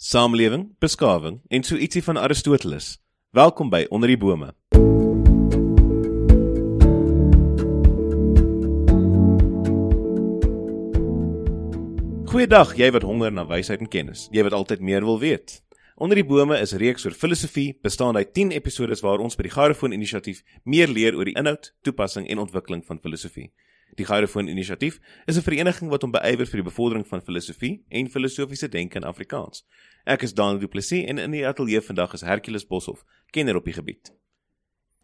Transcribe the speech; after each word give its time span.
Samelewing, 0.00 0.76
beskawing 0.78 1.40
en 1.50 1.64
so 1.66 1.74
ietsie 1.74 2.04
van 2.06 2.18
Aristoteles. 2.22 3.00
Welkom 3.34 3.66
by 3.66 3.80
Onder 3.90 4.06
die 4.06 4.16
Bome. 4.16 4.52
Goeiedag, 12.30 12.76
jy 12.78 12.92
wat 12.94 13.02
honger 13.02 13.34
na 13.34 13.42
wysheid 13.50 13.82
en 13.82 13.90
kennis. 13.90 14.28
Jy 14.30 14.46
wat 14.46 14.54
altyd 14.54 14.86
meer 14.86 15.02
wil 15.02 15.18
weet. 15.18 15.56
Onder 15.98 16.14
die 16.14 16.26
bome 16.26 16.60
is 16.62 16.72
'n 16.72 16.78
reeks 16.78 17.04
oor 17.04 17.18
filosofie, 17.18 17.74
bestaande 17.82 18.18
uit 18.18 18.34
10 18.34 18.52
episode 18.52 19.00
waar 19.02 19.18
ons 19.18 19.34
by 19.34 19.42
die 19.42 19.50
Gyrofoon 19.50 19.92
Inisiatief 19.92 20.44
meer 20.62 20.86
leer 20.86 21.16
oor 21.16 21.24
die 21.24 21.34
inhoud, 21.34 21.74
toepassing 21.82 22.28
en 22.28 22.38
ontwikkeling 22.38 22.86
van 22.86 23.00
filosofie. 23.02 23.50
Die 23.98 24.06
Gyrofoon 24.06 24.48
Inisiatief 24.48 25.00
is 25.26 25.36
'n 25.36 25.42
vereniging 25.42 25.90
wat 25.90 26.02
hom 26.02 26.10
beywer 26.10 26.46
vir 26.46 26.62
die 26.62 26.70
bevordering 26.70 27.06
van 27.06 27.20
filosofie 27.20 27.84
en 27.88 28.10
filosofiese 28.10 28.68
denke 28.68 28.96
in 28.96 29.04
Afrikaans. 29.04 29.64
Ek 30.06 30.22
is 30.22 30.34
Daniel 30.34 30.60
Du 30.60 30.68
Plessis 30.68 31.04
en 31.04 31.18
in 31.18 31.30
die 31.30 31.46
ateljee 31.46 31.80
vandag 31.80 32.12
is 32.12 32.20
Hercules 32.20 32.66
Boshoff, 32.66 33.04
kenner 33.30 33.56
op 33.56 33.64
die 33.64 33.72
gebied. 33.72 34.12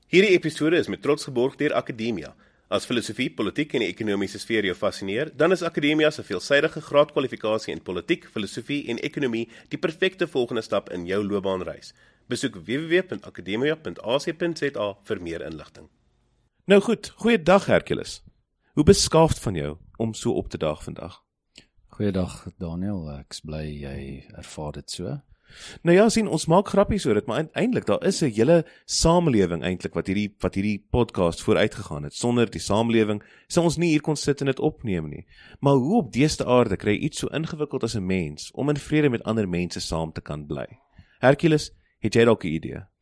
Hierdie 0.06 0.30
episode 0.30 0.76
is 0.76 0.88
met 0.88 1.02
trots 1.02 1.24
geborg 1.24 1.56
deur 1.56 1.74
Akademia. 1.74 2.36
As 2.68 2.86
filosofie, 2.86 3.34
politiek 3.34 3.74
en 3.74 3.80
die 3.80 3.88
ekonomiese 3.88 4.38
sfeer 4.38 4.64
jou 4.64 4.74
fascineer, 4.74 5.36
dan 5.36 5.52
is 5.52 5.62
Akademia 5.62 6.10
se 6.10 6.22
veelsidige 6.22 6.80
graadkwalifikasie 6.80 7.74
in 7.74 7.82
politiek, 7.82 8.28
filosofie 8.30 8.88
en 8.88 8.98
ekonomie 8.98 9.48
die 9.68 9.78
perfekte 9.78 10.26
volgende 10.26 10.62
stap 10.62 10.90
in 10.90 11.06
jou 11.06 11.24
loopbaanreis. 11.24 11.94
Besoek 12.28 12.56
www.akademia.ac.za 12.56 14.96
vir 15.04 15.20
meer 15.20 15.42
inligting. 15.42 15.88
Nou 16.66 16.80
goed, 16.80 17.12
goeiedag 17.16 17.66
Hercules. 17.66 18.22
Hoe 18.74 18.82
beskaafd 18.84 19.38
van 19.38 19.54
jou 19.54 19.76
om 19.96 20.14
so 20.14 20.32
op 20.34 20.48
te 20.48 20.58
daag 20.58 20.80
vandag. 20.82 21.20
Goeiedag 21.94 22.32
Daniel, 22.58 23.04
ek 23.20 23.36
bly 23.46 23.68
jy 23.70 23.98
ervaar 24.34 24.72
dit 24.74 24.90
so. 24.90 25.12
Nou 25.86 25.94
ja, 25.94 26.08
sien 26.10 26.26
ons 26.26 26.48
maak 26.50 26.72
grappies 26.72 27.06
oor 27.06 27.20
dit, 27.20 27.28
maar 27.30 27.44
eintlik 27.54 27.86
daar 27.86 28.02
is 28.02 28.18
'n 28.22 28.34
hele 28.34 28.64
samelewing 28.84 29.62
eintlik 29.62 29.94
wat 29.94 30.10
hierdie 30.10 30.34
wat 30.42 30.58
hierdie 30.58 30.82
podcast 30.90 31.42
vooruit 31.46 31.74
gegaan 31.74 32.02
het. 32.02 32.14
Sonder 32.14 32.50
die 32.50 32.60
samelewing 32.60 33.22
sou 33.46 33.64
ons 33.64 33.76
nie 33.76 33.90
hier 33.90 34.02
kon 34.02 34.16
sit 34.16 34.40
en 34.40 34.46
dit 34.46 34.58
opneem 34.58 35.08
nie. 35.08 35.26
Maar 35.60 35.74
hoe 35.74 35.96
op 36.02 36.12
dese 36.12 36.44
aarde 36.44 36.76
kry 36.76 36.96
iets 36.96 37.18
so 37.18 37.28
ingewikkeld 37.28 37.84
as 37.84 37.94
'n 37.94 38.06
mens 38.06 38.50
om 38.54 38.68
in 38.68 38.76
vrede 38.76 39.08
met 39.08 39.22
ander 39.22 39.48
mense 39.48 39.80
saam 39.80 40.12
te 40.12 40.20
kan 40.20 40.46
bly? 40.46 40.66
Hercules, 41.20 41.70
het 42.00 42.14
jy 42.14 42.24
dalk 42.24 42.44
'n 42.44 42.48
idee? 42.48 42.93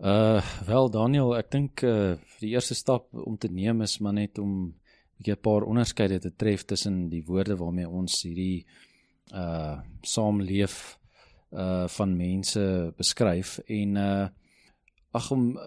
Uh, 0.00 0.40
wel 0.64 0.86
Daniel, 0.88 1.34
ek 1.36 1.50
dink 1.52 1.82
uh 1.84 2.14
die 2.40 2.54
eerste 2.54 2.72
stap 2.72 3.10
om 3.12 3.34
te 3.36 3.50
neem 3.52 3.82
is 3.84 3.98
maar 4.00 4.14
net 4.16 4.38
om 4.40 4.72
'n 5.20 5.36
paar 5.44 5.66
onderskeide 5.68 6.18
te 6.18 6.32
tref 6.32 6.64
tussen 6.64 7.10
die 7.10 7.20
woorde 7.26 7.56
waarmee 7.56 7.88
ons 7.88 8.22
hierdie 8.22 8.64
uh 9.34 9.76
saamleef 10.00 10.96
uh 11.52 11.84
van 11.88 12.16
mense 12.16 12.94
beskryf. 12.96 13.58
En 13.68 13.96
uh 13.96 14.28
ag 15.12 15.30
om 15.30 15.58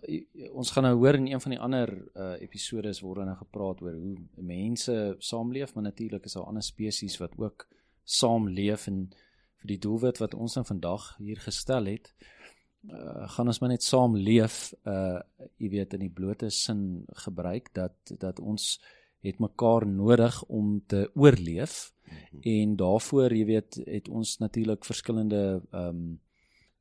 ons 0.51 0.71
gaan 0.71 0.83
nou 0.83 0.95
hoor 0.97 1.13
in 1.13 1.27
een 1.27 1.41
van 1.41 1.51
die 1.51 1.61
ander 1.61 1.89
uh 2.17 2.41
episodes 2.41 3.01
word 3.01 3.17
dan 3.17 3.25
nou 3.25 3.37
gepraat 3.37 3.81
oor 3.81 3.93
hoe 3.93 4.17
mense 4.35 5.15
saamleef 5.19 5.75
maar 5.75 5.83
natuurlik 5.83 6.25
is 6.25 6.33
daar 6.33 6.49
ander 6.49 6.63
spesies 6.63 7.19
wat 7.21 7.37
ook 7.37 7.67
saamleef 8.03 8.87
en 8.87 9.13
vir 9.61 9.67
die 9.67 9.79
doelwit 9.79 10.17
wat 10.17 10.33
ons 10.33 10.53
dan 10.53 10.65
vandag 10.65 11.17
hier 11.17 11.37
gestel 11.37 11.85
het 11.85 12.15
uh 12.17 12.42
gaan 12.83 13.47
ons 13.47 13.59
maar 13.61 13.69
net 13.71 13.83
saamleef 13.83 14.73
uh 14.83 15.21
jy 15.57 15.69
weet 15.71 15.93
in 15.95 16.03
die 16.03 16.11
blote 16.11 16.49
sin 16.51 17.05
gebruik 17.25 17.71
dat 17.73 17.95
dat 18.19 18.39
ons 18.39 18.81
het 19.23 19.39
mekaar 19.39 19.87
nodig 19.87 20.41
om 20.51 20.81
te 20.87 21.05
oorleef 21.15 21.93
Mhm. 22.03 22.41
En 22.41 22.75
daarvoor, 22.75 23.33
jy 23.33 23.45
weet, 23.45 23.81
het 23.85 24.07
ons 24.07 24.37
natuurlik 24.37 24.85
verskillende 24.85 25.61
ehm 25.71 25.87
um, 25.87 26.21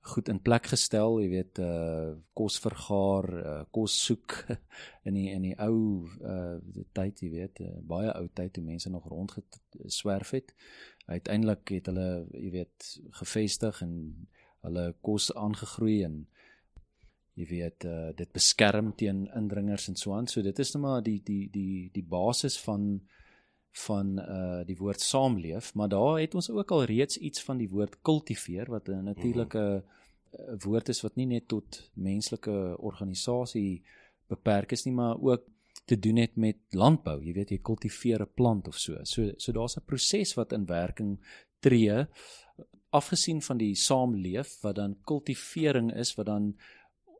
goed 0.05 0.29
in 0.29 0.41
plek 0.43 0.67
gestel, 0.67 1.21
jy 1.23 1.29
weet, 1.31 1.59
uh 1.63 2.15
kos 2.35 2.57
vergaar, 2.59 3.29
uh, 3.43 3.61
kos 3.71 3.95
soek 4.05 4.35
in 5.07 5.15
die 5.15 5.29
in 5.31 5.45
die 5.47 5.55
ou 5.63 6.09
uh 6.27 6.83
tyd, 6.93 7.23
jy 7.23 7.31
weet, 7.31 7.61
uh, 7.63 7.77
baie 7.87 8.11
ou 8.17 8.27
tyd 8.35 8.53
toe 8.53 8.65
mense 8.65 8.91
nog 8.91 9.07
rond 9.07 9.37
geswerf 9.79 10.35
het. 10.35 10.51
Uiteindelik 11.07 11.69
het 11.77 11.87
hulle, 11.87 12.27
jy 12.35 12.51
weet, 12.51 12.89
gevestig 13.21 13.83
en 13.87 13.95
hulle 14.67 14.93
kos 15.01 15.31
aangegroei 15.35 16.03
en 16.07 16.27
jy 17.39 17.47
weet 17.49 17.87
uh 17.89 18.11
dit 18.17 18.33
beskerm 18.33 18.93
teen 18.99 19.25
indringers 19.39 19.89
en 19.89 19.97
so 19.97 20.15
aan. 20.17 20.29
So 20.29 20.43
dit 20.43 20.59
is 20.59 20.75
net 20.75 20.83
maar 20.83 21.03
die 21.03 21.21
die 21.25 21.49
die 21.53 21.91
die 21.95 22.05
basis 22.05 22.59
van 22.61 23.01
van 23.87 24.19
uh 24.21 24.61
die 24.69 24.77
woord 24.77 25.01
saamleef, 25.01 25.73
maar 25.75 25.89
daar 25.89 26.21
het 26.21 26.35
ons 26.35 26.51
ook 26.51 26.71
al 26.71 26.85
reeds 26.85 27.17
iets 27.17 27.43
van 27.43 27.59
die 27.59 27.71
woord 27.73 28.01
kultiveer 28.03 28.71
wat 28.71 28.89
'n 28.89 29.05
natuurlike 29.05 29.59
mm 29.59 29.83
-hmm. 29.83 30.59
woord 30.65 30.89
is 30.89 31.01
wat 31.01 31.17
nie 31.17 31.27
net 31.27 31.49
tot 31.49 31.91
menslike 31.95 32.77
organisasie 32.79 33.83
beperk 34.29 34.73
is 34.73 34.85
nie, 34.85 34.95
maar 34.95 35.21
ook 35.21 35.43
te 35.85 35.99
doen 35.99 36.17
het 36.17 36.37
met 36.37 36.57
landbou. 36.71 37.19
Jy 37.25 37.33
weet 37.33 37.51
jy 37.51 37.59
kultiveer 37.59 38.23
'n 38.23 38.35
plant 38.35 38.69
of 38.69 38.79
so. 38.79 38.99
So 39.03 39.33
so 39.37 39.53
daar's 39.53 39.77
'n 39.77 39.85
proses 39.85 40.35
wat 40.35 40.53
in 40.53 40.67
werking 40.67 41.19
tree 41.61 42.07
afgesien 42.93 43.43
van 43.43 43.59
die 43.61 43.75
saamleef 43.79 44.59
wat 44.63 44.77
dan 44.77 44.97
kultivering 45.09 45.93
is 45.97 46.15
wat 46.19 46.29
dan 46.29 46.53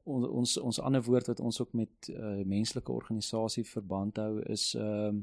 ons 0.05 0.27
ons 0.29 0.57
ons 0.59 0.81
ander 0.83 1.03
woord 1.07 1.31
wat 1.31 1.41
ons 1.41 1.61
ook 1.61 1.73
met 1.79 2.09
uh, 2.11 2.43
menslike 2.45 2.93
organisasie 2.93 3.65
verband 3.65 4.19
hou 4.23 4.41
is 4.53 4.73
ehm 4.75 5.23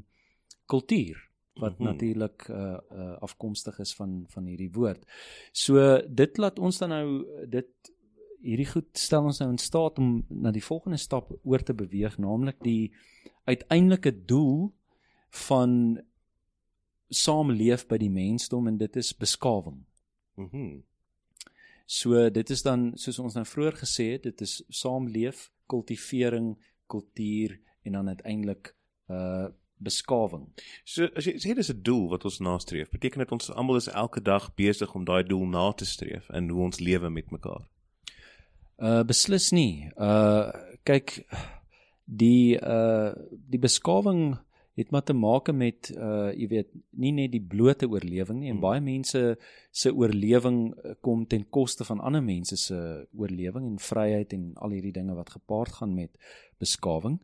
kultuur 0.70 1.18
wat 1.60 1.72
mm 1.72 1.76
-hmm. 1.76 1.86
natuurlik 1.86 2.48
uh, 2.48 2.78
uh 2.92 3.16
afkomstig 3.26 3.78
is 3.78 3.94
van 3.94 4.24
van 4.28 4.44
hierdie 4.44 4.72
woord. 4.72 5.04
So 5.52 6.00
dit 6.08 6.36
laat 6.38 6.58
ons 6.58 6.78
dan 6.78 6.88
nou 6.88 7.26
dit 7.48 7.92
hierdie 8.42 8.66
goed 8.66 8.88
stel 8.98 9.24
ons 9.24 9.38
nou 9.38 9.50
in 9.50 9.58
staat 9.58 9.98
om 9.98 10.24
na 10.28 10.50
die 10.50 10.64
volgende 10.64 10.96
stap 10.96 11.32
oor 11.42 11.62
te 11.62 11.74
beweeg, 11.74 12.18
naamlik 12.18 12.62
die 12.62 12.92
uiteindelike 13.44 14.24
doel 14.24 14.72
van 15.48 16.00
saamleef 17.08 17.86
by 17.86 17.98
die 17.98 18.10
mensdom 18.10 18.66
en 18.66 18.78
dit 18.78 18.96
is 18.96 19.16
beskawing. 19.16 19.84
Mhm. 20.40 20.64
Mm 20.64 20.78
so 21.90 22.30
dit 22.30 22.50
is 22.50 22.62
dan 22.62 22.92
soos 22.94 23.18
ons 23.18 23.34
nou 23.34 23.46
vroeër 23.46 23.78
gesê 23.80 24.12
het, 24.14 24.28
dit 24.28 24.44
is 24.46 24.60
saamleef, 24.68 25.48
kultivering, 25.70 26.52
kultuur 26.86 27.56
en 27.82 27.98
dan 27.98 28.12
uiteindelik 28.14 28.74
uh 29.10 29.48
beskawing. 29.80 30.42
So 30.84 31.06
as 31.16 31.24
jy 31.24 31.38
sê 31.40 31.54
dis 31.56 31.70
'n 31.72 31.82
doel 31.82 32.10
wat 32.12 32.24
ons 32.28 32.38
nastreef, 32.44 32.90
beteken 32.92 33.22
dit 33.24 33.32
ons 33.32 33.50
almal 33.50 33.76
is 33.80 33.88
elke 33.88 34.20
dag 34.20 34.50
besig 34.54 34.94
om 34.94 35.06
daai 35.08 35.24
doel 35.24 35.46
na 35.46 35.72
te 35.72 35.86
streef 35.88 36.28
in 36.36 36.50
hoe 36.50 36.62
ons 36.68 36.80
lewe 36.80 37.08
met 37.10 37.30
mekaar. 37.30 37.64
Uh 38.78 39.02
beslis 39.02 39.50
nie. 39.50 39.88
Uh 39.96 40.52
kyk 40.84 41.24
die 42.04 42.60
uh 42.60 43.16
die 43.30 43.58
beskawing 43.58 44.36
het 44.78 44.90
maar 44.90 45.02
te 45.02 45.16
maak 45.16 45.50
met 45.52 45.90
uh 45.96 46.30
jy 46.30 46.48
weet 46.48 46.70
nie 46.90 47.12
net 47.12 47.32
die 47.32 47.42
blote 47.42 47.88
oorlewing 47.88 48.40
nie 48.40 48.50
en 48.52 48.58
hmm. 48.58 48.64
baie 48.64 48.80
mense 48.80 49.22
se 49.70 49.92
oorlewing 49.94 50.60
kom 51.00 51.26
ten 51.26 51.48
koste 51.50 51.84
van 51.84 52.00
ander 52.00 52.22
mense 52.22 52.56
se 52.56 52.80
oorlewing 53.12 53.66
en 53.66 53.78
vryheid 53.78 54.32
en 54.32 54.50
al 54.54 54.76
hierdie 54.76 54.94
dinge 54.94 55.14
wat 55.18 55.34
gepaard 55.36 55.80
gaan 55.80 55.94
met 55.94 56.16
beskawing 56.62 57.18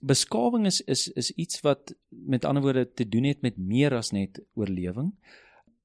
beskawing 0.00 0.66
is 0.66 0.80
is 0.80 1.08
is 1.08 1.30
iets 1.30 1.60
wat 1.60 1.94
met 2.08 2.44
ander 2.44 2.62
woorde 2.62 2.92
te 2.92 3.08
doen 3.08 3.24
het 3.24 3.40
met 3.40 3.56
meer 3.56 3.94
as 3.94 4.10
net 4.10 4.40
oorlewing. 4.54 5.12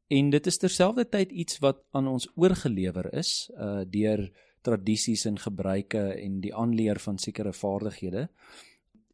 En 0.07 0.29
dit 0.29 0.47
is 0.47 0.57
terselfdertyd 0.57 1.31
iets 1.31 1.59
wat 1.59 1.83
aan 1.91 2.07
ons 2.07 2.29
oorgelewer 2.35 3.13
is 3.13 3.51
uh 3.59 3.83
deur 3.89 4.29
tradisies 4.61 5.25
en 5.25 5.37
gebruike 5.37 6.01
en 6.13 6.39
die 6.41 6.55
aanleer 6.55 6.99
van 6.99 7.17
sekere 7.17 7.53
vaardighede. 7.53 8.29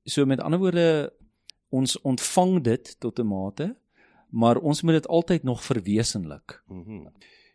So 0.05 0.25
met 0.25 0.39
ander 0.39 0.59
woorde 0.59 1.13
ons 1.71 1.95
ontvang 2.01 2.61
dit 2.63 2.95
tot 2.99 3.19
'n 3.19 3.27
mate, 3.27 3.75
maar 4.29 4.57
ons 4.57 4.81
moet 4.81 4.93
dit 4.93 5.07
altyd 5.07 5.43
nog 5.43 5.63
verwesenlik. 5.63 6.63
Mhm. 6.67 7.07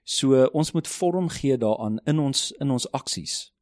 So 0.04 0.44
ons 0.44 0.72
moet 0.72 0.88
vorm 0.88 1.28
gee 1.28 1.58
daaraan 1.58 2.00
in 2.04 2.18
ons 2.18 2.52
in 2.52 2.70
ons 2.70 2.90
aksies. 2.90 3.52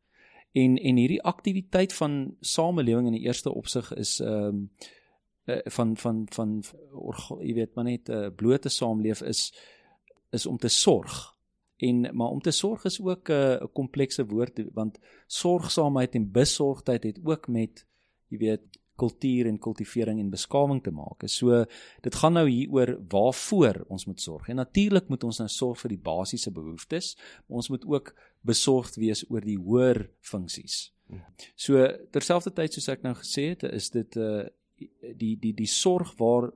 En 0.52 0.76
en 0.76 0.96
hierdie 0.96 1.22
aktiwiteit 1.22 1.92
van 1.92 2.36
samelewing 2.40 3.06
in 3.06 3.12
die 3.12 3.26
eerste 3.26 3.54
opsig 3.54 3.94
is 3.94 4.20
ehm 4.20 4.30
um, 4.30 4.70
uh, 5.44 5.58
van 5.64 5.96
van 5.96 6.26
van, 6.30 6.62
van 6.62 7.38
jy 7.40 7.54
weet 7.54 7.74
maar 7.74 7.84
net 7.84 8.08
'n 8.08 8.12
uh, 8.12 8.28
blote 8.36 8.68
saamleef 8.68 9.22
is 9.22 9.54
is 10.30 10.46
om 10.46 10.56
te 10.58 10.68
sorg 10.68 11.34
En 11.76 12.16
maar 12.16 12.28
om 12.28 12.40
te 12.40 12.50
sorg 12.50 12.84
is 12.84 13.00
ook 13.02 13.28
'n 13.28 13.32
uh, 13.32 13.64
komplekse 13.72 14.26
woord 14.26 14.62
want 14.72 14.98
sorgsaamheid 15.26 16.14
en 16.14 16.30
besorgdheid 16.30 17.02
het 17.02 17.20
ook 17.22 17.48
met 17.48 17.86
jy 18.28 18.38
weet 18.38 18.62
kultuur 18.96 19.46
en 19.46 19.58
kultivering 19.58 20.20
en 20.20 20.30
beskawing 20.30 20.82
te 20.82 20.90
maak. 20.94 21.24
So 21.26 21.64
dit 22.02 22.14
gaan 22.14 22.32
nou 22.38 22.48
hier 22.48 22.70
oor 22.70 22.96
waarvoor 23.10 23.84
ons 23.88 24.06
moet 24.06 24.20
sorg. 24.20 24.48
En 24.48 24.56
natuurlik 24.56 25.08
moet 25.08 25.24
ons 25.24 25.38
nou 25.38 25.48
sorg 25.48 25.80
vir 25.80 25.96
die 25.96 26.02
basiese 26.02 26.50
behoeftes, 26.54 27.16
maar 27.46 27.62
ons 27.62 27.70
moet 27.74 27.84
ook 27.84 28.14
besorgd 28.42 28.96
wees 28.96 29.24
oor 29.30 29.40
die 29.40 29.58
hoër 29.58 30.08
funksies. 30.20 30.90
So 31.56 31.86
terselfdertyd 32.14 32.72
soos 32.72 32.88
ek 32.88 33.02
nou 33.04 33.14
gesê 33.18 33.50
het, 33.52 33.62
is 33.62 33.90
dit 33.90 34.16
'n 34.16 34.20
uh, 34.20 34.44
die 35.16 35.36
die 35.38 35.54
die 35.54 35.70
sorg 35.70 36.14
waar 36.18 36.50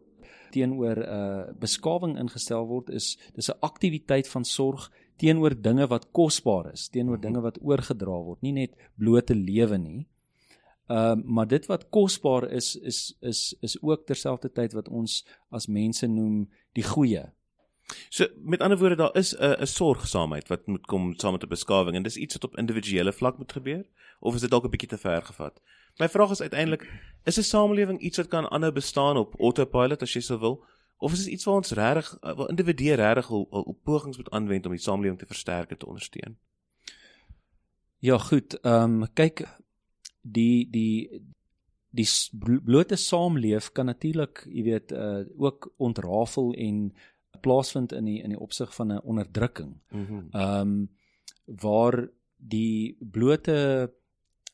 teenoor 0.50 0.96
'n 0.96 1.04
uh, 1.04 1.52
beskawing 1.60 2.18
ingestel 2.18 2.66
word 2.66 2.90
is 2.90 3.18
dis 3.34 3.50
'n 3.50 3.60
aktiwiteit 3.60 4.28
van 4.28 4.44
sorg 4.44 4.90
teenoor 5.16 5.54
dinge 5.60 5.86
wat 5.86 6.10
kosbaar 6.12 6.72
is, 6.72 6.88
teenoor 6.88 7.20
dinge 7.20 7.40
wat 7.40 7.58
oorgedra 7.62 8.22
word, 8.22 8.42
nie 8.42 8.52
net 8.52 8.74
blote 8.96 9.34
lewe 9.34 9.78
nie. 9.78 10.06
Ehm 10.88 11.18
uh, 11.18 11.24
maar 11.24 11.46
dit 11.46 11.66
wat 11.66 11.88
kosbaar 11.88 12.50
is 12.50 12.76
is 12.76 13.16
is 13.20 13.56
is 13.60 13.82
ook 13.82 14.06
terselfdertyd 14.06 14.72
wat 14.72 14.88
ons 14.88 15.26
as 15.50 15.66
mense 15.66 16.06
noem 16.06 16.48
die 16.72 16.84
goeie. 16.84 17.24
So 18.08 18.26
met 18.44 18.60
ander 18.60 18.78
woorde 18.78 18.96
daar 18.96 19.16
is 19.16 19.36
'n 19.36 19.60
'n 19.60 19.66
sorgsaamheid 19.66 20.48
wat 20.48 20.66
moet 20.66 20.86
kom 20.86 21.14
saam 21.16 21.32
met 21.32 21.42
'n 21.42 21.48
beskawing 21.48 21.96
en 21.96 22.02
dis 22.02 22.16
iets 22.16 22.34
wat 22.34 22.44
op 22.44 22.56
individuele 22.56 23.12
vlak 23.12 23.38
moet 23.38 23.52
gebeur 23.52 23.84
of 24.20 24.34
is 24.34 24.40
dit 24.40 24.50
dalk 24.50 24.64
'n 24.64 24.70
bietjie 24.70 24.88
te 24.88 24.98
ver 24.98 25.22
gevat? 25.22 25.60
My 25.98 26.08
vraag 26.08 26.30
is 26.30 26.40
uiteindelik 26.40 26.92
is 27.24 27.38
'n 27.38 27.42
samelewing 27.42 28.00
iets 28.00 28.16
wat 28.16 28.28
kan 28.28 28.50
aanhou 28.50 28.72
bestaan 28.72 29.16
op 29.16 29.40
autopilot 29.40 30.02
as 30.02 30.12
jy 30.12 30.20
sou 30.20 30.38
wil 30.38 30.64
of 30.98 31.12
is 31.12 31.24
dit 31.24 31.32
iets 31.32 31.44
waar 31.44 31.54
ons 31.54 31.70
regtig 31.70 32.16
waar 32.20 32.48
individue 32.48 32.94
regtig 32.94 33.30
op 33.30 33.78
pogings 33.82 34.16
moet 34.16 34.30
aanwend 34.30 34.66
om 34.66 34.72
die 34.72 34.80
samelewing 34.80 35.18
te 35.18 35.26
versterk 35.26 35.70
en 35.70 35.78
te 35.78 35.86
ondersteun? 35.86 36.38
Ja, 37.98 38.18
goed. 38.18 38.60
Ehm 38.60 39.02
um, 39.02 39.12
kyk 39.12 39.46
die 40.32 40.68
die 40.70 41.22
die 41.90 42.06
blote 42.64 42.96
saamleef 42.96 43.72
kan 43.72 43.88
natuurlik, 43.88 44.44
jy 44.46 44.62
weet, 44.66 44.92
uh 44.92 45.24
ook 45.36 45.72
ontrafel 45.76 46.52
en 46.54 46.92
plaasvind 47.40 47.92
in 47.92 48.04
die 48.04 48.18
in 48.22 48.34
die 48.34 48.40
opsig 48.40 48.74
van 48.74 48.92
'n 48.92 49.02
onderdrukking. 49.04 49.74
Ehm 49.90 50.12
mm 50.12 50.30
um, 50.32 50.88
waar 51.60 52.10
die 52.36 52.96
blote 53.00 53.90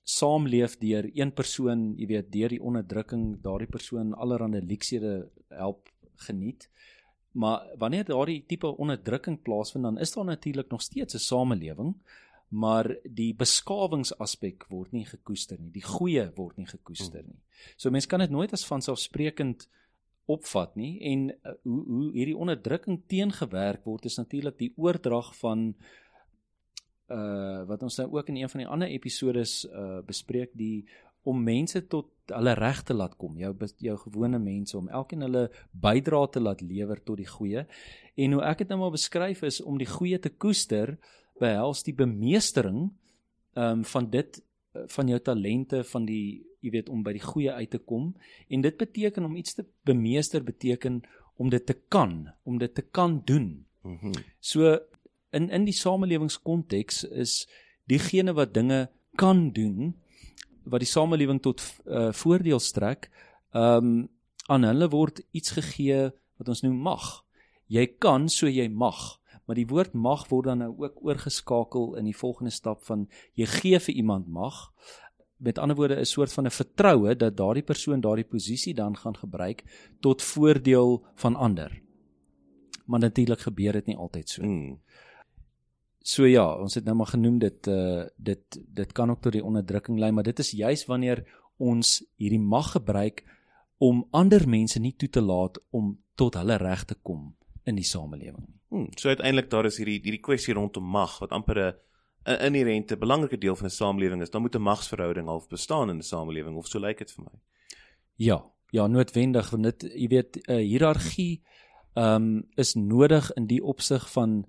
saamleef 0.04 0.76
deur 0.78 1.10
een 1.12 1.32
persoon, 1.32 1.94
jy 1.96 2.06
weet, 2.06 2.32
deur 2.32 2.48
die 2.48 2.62
onderdrukking, 2.62 3.40
daardie 3.42 3.68
persoon 3.68 4.14
allerlei 4.14 4.60
leksede 4.60 5.30
help 5.48 5.88
geniet. 6.26 6.68
Maar 7.32 7.66
wanneer 7.78 8.04
daardie 8.04 8.44
tipe 8.46 8.76
onderdrukking 8.76 9.42
plaasvind, 9.42 9.84
dan 9.84 9.98
is 9.98 10.12
daar 10.12 10.24
natuurlik 10.24 10.70
nog 10.70 10.82
steeds 10.82 11.14
'n 11.14 11.18
samelewing 11.18 11.94
maar 12.48 12.90
die 13.04 13.32
beskawingsaspek 13.34 14.66
word 14.70 14.92
nie 14.92 15.04
gekoester 15.08 15.58
nie. 15.58 15.72
Die 15.74 15.84
goeie 15.84 16.28
word 16.36 16.60
nie 16.60 16.68
gekoester 16.68 17.24
nie. 17.26 17.40
So 17.76 17.90
mense 17.90 18.10
kan 18.10 18.22
dit 18.22 18.34
nooit 18.34 18.52
as 18.54 18.66
vanselfsprekend 18.68 19.66
opvat 20.30 20.76
nie 20.80 20.94
en 21.10 21.26
uh, 21.32 21.54
hoe 21.68 21.82
hoe 21.84 22.06
hierdie 22.14 22.36
onderdrukking 22.36 23.02
teengewerk 23.10 23.84
word 23.84 24.06
is 24.08 24.16
natuurlik 24.16 24.56
die 24.60 24.72
oordrag 24.76 25.34
van 25.40 25.72
uh 27.12 27.64
wat 27.68 27.82
ons 27.84 27.98
nou 28.00 28.06
ook 28.14 28.30
in 28.32 28.38
een 28.40 28.48
van 28.48 28.62
die 28.62 28.68
ander 28.76 28.88
episodes 28.88 29.64
uh 29.68 30.00
bespreek 30.06 30.54
die 30.56 30.86
om 31.28 31.42
mense 31.44 31.82
tot 31.92 32.08
hulle 32.32 32.54
reg 32.56 32.80
te 32.88 32.96
laat 32.96 33.18
kom 33.20 33.36
jou 33.36 33.52
jou 33.84 33.96
gewone 34.06 34.40
mense 34.40 34.78
om 34.78 34.88
elkeen 34.88 35.26
hulle 35.26 35.50
bydra 35.72 36.22
te 36.32 36.40
laat 36.40 36.64
lewer 36.64 37.02
tot 37.04 37.20
die 37.20 37.28
goeie 37.28 37.66
en 38.16 38.38
hoe 38.38 38.42
ek 38.48 38.64
dit 38.64 38.72
nou 38.72 38.80
maar 38.80 38.96
beskryf 38.96 39.44
is 39.44 39.60
om 39.60 39.76
die 39.76 39.90
goeie 39.90 40.18
te 40.18 40.32
koester 40.32 40.96
uh 40.96 41.23
behels 41.40 41.82
die 41.82 41.94
bemeestering 41.94 42.92
ehm 43.54 43.78
um, 43.78 43.84
van 43.84 44.10
dit 44.10 44.40
eh, 44.72 44.82
van 44.86 45.08
jou 45.08 45.20
talente 45.20 45.84
van 45.84 46.06
die 46.06 46.42
jy 46.60 46.70
weet 46.70 46.88
om 46.88 47.02
by 47.04 47.12
die 47.12 47.22
goeie 47.22 47.52
uit 47.52 47.70
te 47.70 47.78
kom 47.78 48.14
en 48.48 48.60
dit 48.64 48.76
beteken 48.76 49.24
om 49.24 49.36
iets 49.36 49.54
te 49.54 49.66
bemeester 49.84 50.42
beteken 50.44 51.02
om 51.36 51.50
dit 51.50 51.66
te 51.66 51.76
kan 51.88 52.32
om 52.42 52.58
dit 52.58 52.74
te 52.74 52.82
kan 52.82 53.22
doen. 53.24 53.66
Mm 53.82 53.98
-hmm. 54.00 54.12
So 54.40 54.78
in 55.30 55.50
in 55.50 55.64
die 55.64 55.74
samelewingskonteks 55.74 57.04
is 57.04 57.48
diegene 57.84 58.32
wat 58.32 58.54
dinge 58.54 58.88
kan 59.14 59.50
doen 59.52 59.94
wat 60.64 60.80
die 60.80 60.88
samelewing 60.88 61.42
tot 61.44 61.62
uh, 61.84 62.12
voordeel 62.12 62.60
strek, 62.60 63.10
ehm 63.52 63.76
um, 63.76 64.08
aan 64.46 64.64
hulle 64.68 64.90
word 64.92 65.22
iets 65.32 65.54
gegee 65.56 66.10
wat 66.36 66.48
ons 66.52 66.60
noem 66.60 66.76
mag. 66.76 67.24
Jy 67.72 67.86
kan 67.98 68.28
so 68.28 68.48
jy 68.48 68.66
mag 68.68 69.16
maar 69.44 69.56
die 69.56 69.68
woord 69.68 69.92
mag 69.92 70.28
word 70.28 70.44
dan 70.44 70.58
nou 70.58 70.74
ook 70.76 71.04
oorgeskakel 71.04 71.96
in 71.96 72.04
die 72.04 72.16
volgende 72.16 72.50
stap 72.50 72.84
van 72.84 73.08
jy 73.34 73.46
gee 73.46 73.78
vir 73.78 73.94
iemand 73.94 74.26
mag 74.26 74.72
met 75.36 75.58
ander 75.58 75.76
woorde 75.76 76.00
'n 76.00 76.04
soort 76.04 76.32
van 76.32 76.46
'n 76.46 76.50
vertroue 76.50 77.16
dat 77.16 77.36
daardie 77.36 77.62
persoon 77.62 78.00
daardie 78.00 78.24
posisie 78.24 78.74
dan 78.74 78.96
gaan 78.96 79.16
gebruik 79.16 79.64
tot 80.00 80.22
voordeel 80.22 81.06
van 81.14 81.36
ander. 81.36 81.82
Maar 82.86 83.00
natuurlik 83.00 83.40
gebeur 83.40 83.72
dit 83.72 83.86
nie 83.86 83.96
altyd 83.96 84.28
so 84.28 84.42
nie. 84.42 84.70
Mm. 84.70 84.78
So 85.98 86.24
ja, 86.24 86.54
ons 86.60 86.74
het 86.74 86.84
nou 86.84 86.96
maar 86.96 87.06
genoem 87.06 87.38
dit 87.38 87.66
uh 87.66 88.04
dit 88.16 88.60
dit 88.66 88.92
kan 88.92 89.10
ook 89.10 89.20
tot 89.20 89.32
die 89.32 89.44
onderdrukking 89.44 89.98
lei, 89.98 90.10
maar 90.12 90.24
dit 90.24 90.38
is 90.38 90.50
juis 90.50 90.86
wanneer 90.86 91.24
ons 91.56 92.04
hierdie 92.16 92.40
mag 92.40 92.70
gebruik 92.70 93.24
om 93.78 94.06
ander 94.10 94.48
mense 94.48 94.80
nie 94.80 94.96
toe 94.96 95.08
te 95.08 95.20
laat 95.20 95.58
om 95.70 95.98
tot 96.14 96.34
hulle 96.34 96.56
reg 96.56 96.84
te 96.84 96.94
kom 97.02 97.34
in 97.64 97.74
die 97.74 97.84
samelewing. 97.84 98.46
Hmm, 98.68 98.88
so 98.96 99.08
uiteindelik 99.08 99.50
daar 99.50 99.66
is 99.68 99.78
hierdie 99.80 100.00
hierdie 100.02 100.22
kwessie 100.22 100.54
rondom 100.54 100.84
mag 100.84 101.18
wat 101.22 101.30
amper 101.30 101.58
'n 101.58 101.74
'n 102.26 102.40
inherente 102.46 102.96
belangrike 102.96 103.38
deel 103.38 103.56
van 103.56 103.66
'n 103.66 103.70
samelewing 103.70 104.22
is. 104.22 104.30
Dan 104.30 104.42
moet 104.42 104.54
'n 104.54 104.62
magsverhouding 104.62 105.26
half 105.26 105.48
bestaan 105.48 105.90
in 105.90 105.96
'n 105.96 106.02
samelewing 106.02 106.56
of 106.56 106.66
so 106.66 106.78
lyk 106.78 106.98
dit 106.98 107.12
vir 107.12 107.24
my. 107.24 107.38
Ja, 108.16 108.44
ja, 108.70 108.86
noodwendig 108.86 109.50
want 109.50 109.62
dit 109.62 109.82
jy 109.82 110.08
weet 110.08 110.48
'n 110.48 110.58
hiërargie 110.58 111.42
ehm 111.94 112.14
um, 112.14 112.48
is 112.56 112.74
nodig 112.74 113.32
in 113.32 113.46
die 113.46 113.62
opsig 113.62 114.10
van 114.12 114.46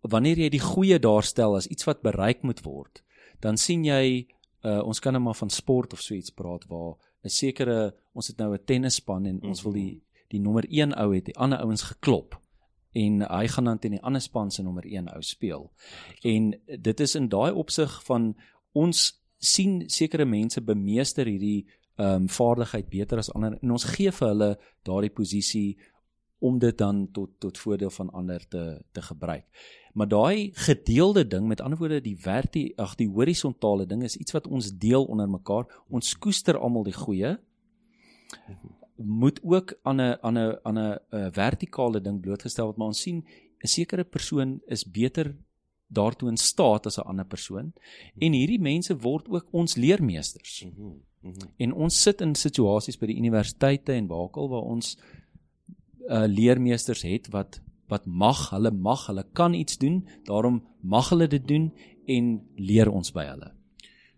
wanneer 0.00 0.38
jy 0.38 0.48
die 0.48 0.60
goeie 0.60 0.98
daarstel 0.98 1.56
as 1.56 1.66
iets 1.66 1.84
wat 1.84 2.02
bereik 2.02 2.42
moet 2.42 2.60
word, 2.62 3.02
dan 3.40 3.56
sien 3.56 3.84
jy 3.84 4.26
uh, 4.62 4.82
ons 4.84 5.00
kan 5.00 5.12
net 5.12 5.20
nou 5.20 5.30
maar 5.30 5.38
van 5.38 5.50
sport 5.50 5.92
of 5.92 6.00
so 6.00 6.14
iets 6.14 6.30
praat 6.30 6.66
waar 6.68 6.94
'n 7.24 7.28
sekere 7.28 7.94
ons 8.12 8.26
het 8.26 8.36
nou 8.36 8.52
'n 8.54 8.64
tennisspan 8.64 9.26
en 9.26 9.42
ons 9.42 9.62
wil 9.62 9.72
die 9.72 10.02
die 10.28 10.40
nommer 10.40 10.64
1 10.68 10.94
ou 10.94 11.14
het 11.14 11.24
die 11.24 11.36
ander 11.36 11.58
ouens 11.58 11.82
geklop 11.82 12.41
en 12.92 13.22
hy 13.24 13.46
gaan 13.48 13.64
dan 13.64 13.78
teen 13.78 13.96
die 13.96 14.02
ander 14.02 14.20
span 14.20 14.50
se 14.50 14.62
nommer 14.62 14.86
1 14.86 15.08
ou 15.14 15.22
speel. 15.22 15.70
En 16.22 16.52
dit 16.88 17.00
is 17.00 17.14
in 17.14 17.28
daai 17.28 17.52
opsig 17.52 18.02
van 18.04 18.32
ons 18.72 19.22
sien 19.38 19.82
sekere 19.90 20.24
mense 20.24 20.60
bemeester 20.60 21.26
hierdie 21.26 21.66
ehm 22.00 22.24
um, 22.24 22.28
vaardigheid 22.28 22.88
beter 22.88 23.20
as 23.20 23.28
ander 23.36 23.58
en 23.60 23.70
ons 23.74 23.84
gee 23.84 24.10
vir 24.10 24.28
hulle 24.28 24.50
daardie 24.88 25.12
posisie 25.12 25.76
om 26.40 26.58
dit 26.58 26.78
dan 26.78 27.04
tot 27.12 27.34
tot 27.38 27.58
voordeel 27.58 27.90
van 27.90 28.10
ander 28.10 28.48
te 28.48 28.62
te 28.92 29.02
gebruik. 29.02 29.44
Maar 29.92 30.08
daai 30.08 30.50
gedeelde 30.54 31.26
ding, 31.26 31.46
met 31.46 31.60
ander 31.60 31.78
woorde 31.78 32.00
die 32.00 32.16
verti 32.16 32.72
ag 32.76 32.94
die 32.96 33.08
horisontale 33.08 33.86
ding 33.86 34.02
is 34.02 34.16
iets 34.16 34.32
wat 34.32 34.46
ons 34.46 34.72
deel 34.72 35.04
onder 35.04 35.28
mekaar. 35.28 35.68
Ons 35.88 36.16
koester 36.18 36.58
almal 36.58 36.88
die 36.88 36.96
goeie 36.96 37.36
moet 39.04 39.40
ook 39.42 39.74
aan 39.82 40.00
'n 40.00 40.16
aan 40.20 40.38
'n 40.38 40.58
aan 40.62 40.78
'n 40.78 40.98
eh, 41.10 41.28
vertikale 41.30 42.00
ding 42.00 42.20
blootgestel 42.20 42.66
word 42.66 42.76
maar 42.76 42.86
ons 42.86 43.00
sien 43.00 43.24
'n 43.62 43.66
sekere 43.66 44.04
persoon 44.04 44.60
is 44.66 44.84
beter 44.84 45.36
daartoe 45.86 46.28
in 46.28 46.36
staat 46.36 46.86
as 46.86 46.98
'n 46.98 47.06
ander 47.06 47.24
persoon 47.24 47.72
en 48.18 48.32
hierdie 48.32 48.60
mense 48.60 48.96
word 48.96 49.28
ook 49.28 49.46
ons 49.50 49.76
leermeesters. 49.76 50.64
Mm 50.64 50.72
-hmm. 50.76 51.00
Mm 51.20 51.32
-hmm. 51.32 51.50
En 51.56 51.72
ons 51.72 52.02
sit 52.02 52.20
in 52.20 52.34
situasies 52.34 52.98
by 52.98 53.06
die 53.06 53.16
universiteite 53.16 53.92
en 53.92 54.06
waarkel 54.06 54.48
waar 54.48 54.62
ons 54.62 54.98
uh, 56.06 56.24
leermeesters 56.26 57.02
het 57.02 57.28
wat 57.28 57.60
wat 57.92 58.06
mag, 58.06 58.50
hulle 58.50 58.70
mag, 58.70 59.06
hulle 59.06 59.24
kan 59.32 59.54
iets 59.54 59.78
doen, 59.78 60.08
daarom 60.24 60.62
mag 60.80 61.08
hulle 61.08 61.26
dit 61.28 61.48
doen 61.48 61.72
en 62.06 62.48
leer 62.56 62.90
ons 62.90 63.12
by 63.12 63.24
hulle. 63.24 63.52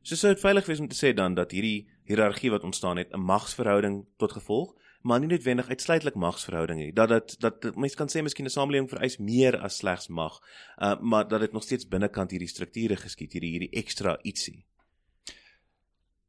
So 0.03 0.15
sou 0.15 0.33
dit 0.35 0.43
veilig 0.43 0.67
wees 0.67 0.81
om 0.81 0.89
te 0.89 0.99
sê 0.99 1.15
dan 1.17 1.35
dat 1.35 1.51
hierdie 1.51 1.87
hiërargie 2.05 2.51
wat 2.51 2.65
ontstaan 2.65 2.97
het 2.97 3.13
'n 3.13 3.21
magsverhouding 3.21 4.05
tot 4.17 4.33
gevolg, 4.33 4.75
maar 5.05 5.21
nie 5.21 5.29
noodwendig 5.29 5.69
uitsluitlik 5.69 6.15
magsverhouding 6.15 6.79
nie. 6.81 6.93
Dat 6.93 7.09
dit 7.09 7.41
dat 7.41 7.77
mense 7.77 7.97
kan 7.97 8.09
sê 8.09 8.23
miskien 8.23 8.47
'n 8.47 8.51
samelewing 8.51 8.89
vereis 8.89 9.19
meer 9.19 9.59
as 9.59 9.77
slegs 9.77 10.09
mag, 10.09 10.41
uh, 10.79 11.01
maar 11.01 11.29
dat 11.29 11.41
dit 11.41 11.53
nog 11.53 11.63
steeds 11.63 11.89
binnekant 11.89 12.31
hierdie 12.31 12.49
strukture 12.49 12.97
geskied, 12.97 13.33
hierdie 13.33 13.51
hierdie 13.51 13.71
ekstra 13.71 14.19
ietsie. 14.23 14.65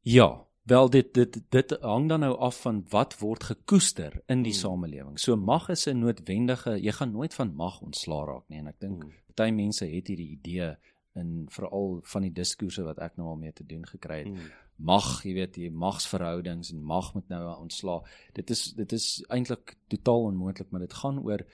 Ja, 0.00 0.44
wel 0.62 0.90
dit 0.90 1.14
dit 1.14 1.40
dit 1.48 1.76
hang 1.80 2.08
dan 2.08 2.20
nou 2.20 2.36
af 2.36 2.60
van 2.60 2.84
wat 2.88 3.18
word 3.18 3.44
gekoester 3.44 4.22
in 4.26 4.42
die 4.42 4.52
hmm. 4.52 4.60
samelewing. 4.60 5.18
So 5.18 5.36
mag 5.36 5.68
is 5.68 5.86
'n 5.86 5.98
noodwendige, 5.98 6.82
jy 6.82 6.92
gaan 6.92 7.12
nooit 7.12 7.34
van 7.34 7.54
mag 7.54 7.80
ontslaa 7.80 8.24
raak 8.24 8.48
nie 8.48 8.58
en 8.58 8.66
ek 8.66 8.80
dink 8.80 9.02
hmm. 9.02 9.12
baie 9.34 9.52
mense 9.52 9.84
het 9.84 10.06
hierdie 10.06 10.30
idee 10.30 10.76
in 11.14 11.46
veral 11.48 12.00
van 12.02 12.22
die 12.22 12.32
diskoerse 12.32 12.82
wat 12.82 12.98
ek 12.98 13.16
nou 13.16 13.28
al 13.28 13.36
mee 13.36 13.52
te 13.52 13.64
doen 13.66 13.86
gekry 13.86 14.18
het. 14.18 14.28
Hmm 14.28 14.65
mag, 14.76 15.22
jy 15.24 15.32
weet, 15.34 15.54
die 15.54 15.70
magsverhoudings 15.70 16.72
en 16.72 16.82
mag 16.84 17.14
moet 17.14 17.28
nou 17.32 17.42
ontsla. 17.56 18.00
Dit 18.36 18.50
is 18.50 18.72
dit 18.76 18.92
is 18.92 19.24
eintlik 19.32 19.76
totaal 19.92 20.30
onmoontlik, 20.32 20.70
maar 20.70 20.84
dit 20.84 21.00
gaan 21.00 21.22
oor 21.24 21.46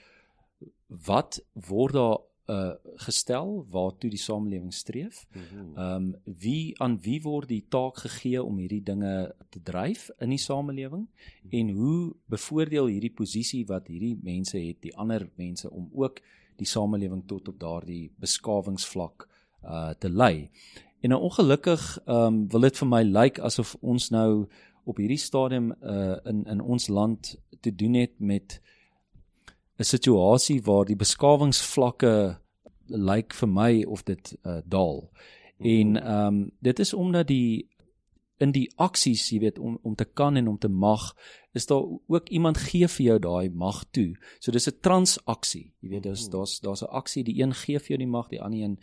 wat 1.07 1.41
word 1.69 1.93
daar 1.93 2.21
uh 2.51 2.73
gestel 2.99 3.65
waartoe 3.71 4.09
die 4.11 4.19
samelewing 4.19 4.73
streef. 4.73 5.23
Ehm 5.75 5.79
um, 5.79 6.15
wie 6.25 6.75
aan 6.81 6.97
wie 7.01 7.21
word 7.23 7.47
die 7.47 7.65
taak 7.69 7.97
gegee 8.03 8.43
om 8.43 8.57
hierdie 8.57 8.83
dinge 8.83 9.35
te 9.49 9.61
dryf 9.63 10.09
in 10.19 10.29
die 10.29 10.41
samelewing 10.41 11.07
en 11.49 11.69
hoe 11.69 12.15
bevoordeel 12.27 12.91
hierdie 12.91 13.13
posisie 13.13 13.63
wat 13.65 13.87
hierdie 13.87 14.17
mense 14.21 14.57
het 14.59 14.81
die 14.81 14.95
ander 14.95 15.29
mense 15.35 15.71
om 15.71 15.89
ook 15.93 16.19
die 16.57 16.67
samelewing 16.67 17.23
tot 17.27 17.47
op 17.47 17.59
daardie 17.59 18.11
beskawingsvlak 18.19 19.27
uh 19.63 19.93
te 19.95 20.09
lei. 20.09 20.49
En 21.03 21.09
nou 21.09 21.21
ongelukkig 21.21 21.99
ehm 22.05 22.25
um, 22.25 22.35
wil 22.49 22.63
dit 22.63 22.77
vir 22.79 22.87
my 22.87 23.01
lyk 23.03 23.15
like 23.23 23.41
asof 23.41 23.75
ons 23.81 24.05
nou 24.09 24.45
op 24.87 24.97
hierdie 24.97 25.19
stadium 25.19 25.73
uh 25.81 26.15
in 26.31 26.45
in 26.47 26.61
ons 26.61 26.87
land 26.87 27.33
te 27.59 27.75
doen 27.75 27.93
het 27.99 28.13
met 28.19 28.61
'n 29.79 29.83
situasie 29.83 30.61
waar 30.63 30.85
die 30.85 30.95
beskawingsvlakke 30.95 32.39
lyk 32.87 33.33
vir 33.33 33.49
my 33.49 33.83
of 33.83 34.03
dit 34.03 34.37
uh 34.45 34.61
daal. 34.65 35.09
En 35.57 35.97
ehm 36.03 36.27
um, 36.27 36.51
dit 36.59 36.79
is 36.79 36.93
omdat 36.93 37.27
die 37.27 37.67
in 38.37 38.51
die 38.51 38.71
aksies, 38.75 39.29
jy 39.29 39.39
weet, 39.39 39.59
om 39.59 39.77
om 39.81 39.95
te 39.95 40.05
kan 40.05 40.35
en 40.35 40.47
om 40.47 40.57
te 40.57 40.67
mag, 40.67 41.15
is 41.51 41.65
daar 41.65 41.83
ook 42.07 42.29
iemand 42.29 42.57
gee 42.57 42.87
vir 42.87 43.05
jou 43.05 43.19
daai 43.19 43.49
mag 43.49 43.83
toe. 43.91 44.15
So 44.39 44.51
dis 44.51 44.67
'n 44.67 44.79
transaksie. 44.81 45.73
Jy 45.79 45.89
weet, 45.89 46.03
daar's 46.03 46.29
daar's 46.29 46.59
daar's 46.59 46.83
'n 46.83 46.91
aksie, 46.91 47.23
die 47.23 47.41
een 47.41 47.53
gee 47.53 47.79
vir 47.79 47.87
jou 47.87 47.97
die 47.97 48.07
mag, 48.07 48.27
die 48.29 48.41
ander 48.41 48.59
een 48.59 48.79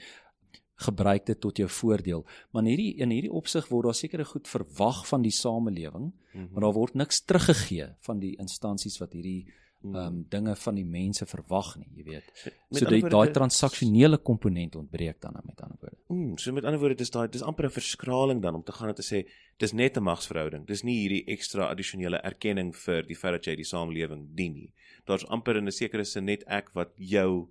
gebruik 0.81 1.27
dit 1.27 1.41
tot 1.41 1.57
jou 1.57 1.69
voordeel. 1.69 2.25
Maar 2.51 2.65
in 2.65 2.73
hierdie 2.73 2.91
in 3.05 3.15
hierdie 3.15 3.33
opsig 3.33 3.69
word 3.69 3.91
daar 3.91 3.99
sekere 3.99 4.25
goed 4.25 4.49
verwag 4.49 5.07
van 5.09 5.23
die 5.23 5.35
samelewing, 5.35 6.11
mm 6.11 6.13
-hmm. 6.33 6.49
maar 6.53 6.69
daar 6.69 6.79
word 6.79 6.95
niks 6.95 7.25
teruggegee 7.25 7.89
van 8.01 8.19
die 8.19 8.37
instansies 8.37 8.99
wat 8.99 9.13
hierdie 9.13 9.47
ehm 9.83 9.97
um, 9.97 10.25
dinge 10.29 10.57
van 10.57 10.75
die 10.75 10.85
mense 10.85 11.27
verwag 11.27 11.77
nie, 11.77 11.89
jy 11.97 12.03
weet. 12.05 12.27
Met 12.69 12.83
so 12.83 12.89
daai 12.91 13.01
daai 13.01 13.31
transaksionele 13.33 14.19
komponent 14.19 14.77
ontbreek 14.77 15.21
dan 15.21 15.39
met 15.45 15.61
ander 15.61 15.79
woorde. 15.81 15.97
Mm, 16.13 16.37
so 16.37 16.53
met 16.53 16.65
ander 16.65 16.81
woorde 16.81 16.99
dis 17.01 17.11
daai 17.11 17.29
dis 17.29 17.43
amper 17.43 17.65
'n 17.65 17.71
verskraling 17.71 18.43
dan 18.43 18.55
om 18.55 18.63
te 18.63 18.73
gaan 18.73 18.89
en 18.89 18.95
te 18.95 19.03
sê 19.03 19.25
dis 19.57 19.73
net 19.73 19.97
'n 19.97 20.03
magsverhouding. 20.03 20.67
Dis 20.67 20.83
nie 20.83 20.99
hierdie 21.01 21.25
ekstra 21.25 21.71
addisionele 21.71 22.21
erkenning 22.23 22.77
vir 22.77 23.03
die 23.03 23.17
feit 23.17 23.33
dat 23.33 23.47
jy 23.47 23.57
die 23.57 23.65
samelewing 23.65 24.29
dien 24.35 24.53
nie. 24.53 24.73
Daar's 25.07 25.25
amper 25.25 25.57
in 25.57 25.67
'n 25.67 25.73
sekere 25.73 26.05
sin 26.05 26.25
net 26.25 26.45
ek 26.47 26.75
wat 26.75 26.93
jou 26.97 27.49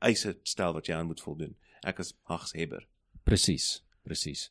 eise 0.00 0.38
stel 0.42 0.72
wat 0.72 0.86
jy 0.86 0.94
aan 0.94 1.06
moet 1.06 1.20
voldoen 1.20 1.54
ek 1.86 1.98
is 1.98 2.14
magshebber. 2.28 2.86
Presies, 3.24 3.82
presies. 4.04 4.48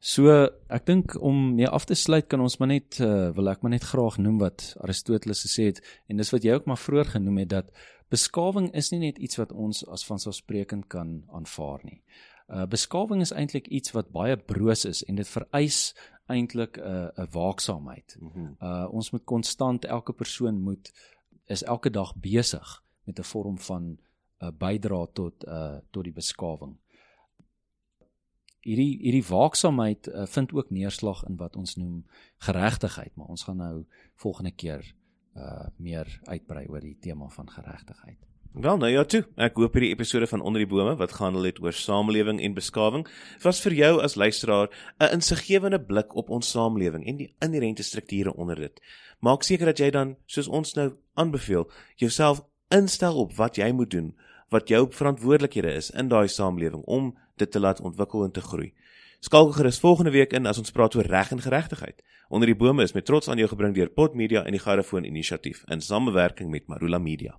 So 0.00 0.28
ek 0.68 0.86
dink 0.86 1.16
om 1.16 1.54
mee 1.56 1.68
af 1.68 1.86
te 1.88 1.96
sluit 1.96 2.28
kan 2.28 2.42
ons 2.44 2.58
maar 2.60 2.72
net 2.74 3.00
uh, 3.00 3.30
wil 3.36 3.48
ek 3.52 3.64
maar 3.64 3.74
net 3.74 3.86
graag 3.88 4.18
noem 4.20 4.38
wat 4.42 4.74
Aristoteles 4.84 5.44
gesê 5.46 5.70
het 5.72 5.80
en 6.08 6.20
dis 6.20 6.32
wat 6.34 6.44
jy 6.44 6.58
ook 6.58 6.68
maar 6.68 6.80
vroeër 6.80 7.16
genoem 7.16 7.42
het 7.44 7.52
dat 7.54 7.72
beskawing 8.12 8.68
is 8.76 8.92
nie 8.92 9.00
net 9.06 9.18
iets 9.18 9.40
wat 9.40 9.52
ons 9.52 9.82
as 9.88 10.04
vanselfsprekend 10.06 10.88
kan 10.92 11.22
aanvaar 11.32 11.80
nie. 11.88 12.02
Uh 12.52 12.66
beskawing 12.68 13.24
is 13.24 13.32
eintlik 13.32 13.70
iets 13.72 13.94
wat 13.96 14.12
baie 14.12 14.36
broos 14.36 14.84
is 14.84 15.02
en 15.08 15.16
dit 15.16 15.28
vereis 15.28 15.94
eintlik 16.28 16.78
'n 16.78 16.84
uh, 16.84 17.24
'n 17.24 17.28
waaksaamheid. 17.32 18.16
Mm 18.20 18.30
-hmm. 18.32 18.56
Uh 18.60 18.86
ons 18.92 19.10
moet 19.10 19.24
konstant 19.24 19.84
elke 19.84 20.12
persoon 20.12 20.60
moet 20.60 20.92
is 21.46 21.62
elke 21.62 21.90
dag 21.90 22.14
besig 22.16 22.82
met 23.04 23.18
'n 23.18 23.22
vorm 23.22 23.58
van 23.58 23.98
uh, 24.44 24.50
bydra 24.58 25.06
tot 25.12 25.46
uh 25.48 25.78
tot 25.90 26.04
die 26.04 26.12
beskawing. 26.12 26.76
Hierdie 28.64 28.98
hierdie 29.00 29.24
waaksaamheid 29.28 30.08
uh, 30.08 30.26
vind 30.36 30.52
ook 30.52 30.70
neerslag 30.70 31.24
in 31.28 31.36
wat 31.40 31.56
ons 31.56 31.76
noem 31.76 32.04
geregtigheid, 32.46 33.16
maar 33.16 33.32
ons 33.32 33.44
gaan 33.48 33.60
nou 33.62 33.86
volgende 34.14 34.52
keer 34.52 34.94
uh 35.36 35.66
meer 35.76 36.20
uitbrei 36.24 36.68
oor 36.68 36.80
die 36.80 36.98
tema 37.00 37.28
van 37.28 37.50
geregtigheid. 37.50 38.20
Wel 38.54 38.76
nou 38.76 38.88
ja 38.92 39.02
toe. 39.04 39.24
Ek 39.34 39.56
hoop 39.58 39.74
hierdie 39.74 39.90
episode 39.90 40.28
van 40.30 40.42
onder 40.46 40.62
die 40.62 40.68
bome 40.70 40.92
wat 41.00 41.16
gaan 41.18 41.34
het 41.42 41.56
oor 41.58 41.74
samelewing 41.74 42.38
en 42.38 42.52
beskawing 42.54 43.02
was 43.42 43.58
vir 43.64 43.74
jou 43.74 43.96
as 44.02 44.14
luisteraar 44.14 44.68
'n 45.00 45.10
insiggewende 45.18 45.80
blik 45.80 46.14
op 46.14 46.30
ons 46.30 46.50
samelewing 46.50 47.06
en 47.06 47.16
die 47.16 47.34
inherente 47.40 47.82
strukture 47.82 48.34
onder 48.34 48.54
dit. 48.56 48.80
Maak 49.18 49.42
seker 49.42 49.66
dat 49.66 49.78
jy 49.78 49.90
dan 49.90 50.16
soos 50.26 50.48
ons 50.48 50.74
nou 50.74 50.92
aanbeveel, 51.14 51.70
jouself 51.96 52.44
instel 52.68 53.16
op 53.16 53.34
wat 53.34 53.56
jy 53.56 53.72
moet 53.72 53.90
doen 53.90 54.14
wat 54.54 54.70
jou 54.70 54.86
verantwoordelikhede 54.90 55.72
is 55.74 55.90
in 55.90 56.08
daai 56.08 56.28
samelewing 56.30 56.84
om 56.86 57.10
dit 57.42 57.50
te 57.50 57.60
laat 57.60 57.80
ontwikkel 57.82 58.24
en 58.24 58.32
te 58.32 58.40
groei. 58.40 58.70
Skakel 59.24 59.52
gerus 59.56 59.80
volgende 59.82 60.12
week 60.14 60.32
in 60.36 60.46
as 60.46 60.60
ons 60.60 60.70
praat 60.70 60.94
oor 60.94 61.08
reg 61.10 61.32
en 61.34 61.42
geregtigheid. 61.42 62.02
Onder 62.28 62.46
die 62.46 62.56
bome 62.56 62.82
is 62.82 62.94
met 62.94 63.04
trots 63.04 63.28
aan 63.28 63.40
jou 63.40 63.48
gebring 63.50 63.74
deur 63.74 63.90
Pot 63.90 64.14
Media 64.14 64.44
en 64.44 64.54
die 64.54 64.62
Garafoon 64.62 65.04
Inisiatief 65.08 65.64
in 65.72 65.80
samewerking 65.80 66.50
met 66.50 66.68
Marula 66.68 66.98
Media. 66.98 67.34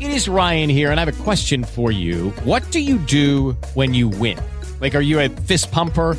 It 0.00 0.12
is 0.12 0.28
Ryan 0.28 0.68
here 0.68 0.90
and 0.90 1.00
I 1.00 1.04
have 1.04 1.20
a 1.20 1.24
question 1.24 1.64
for 1.64 1.90
you. 1.90 2.30
What 2.44 2.70
do 2.70 2.80
you 2.80 2.98
do 2.98 3.56
when 3.74 3.94
you 3.94 4.08
win? 4.08 4.38
Like, 4.80 4.94
are 4.94 5.02
you 5.02 5.20
a 5.20 5.28
fist 5.28 5.70
pumper? 5.72 6.18